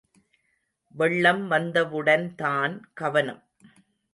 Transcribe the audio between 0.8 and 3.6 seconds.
வெள்ளம் வந்தவுடன் தான் கவனம்.